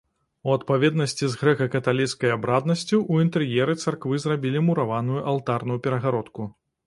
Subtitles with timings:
[0.49, 6.49] У адпаведнасці з грэка-каталіцкай абраднасцю ў інтэр'еры царквы зрабілі мураваную алтарную перагародку.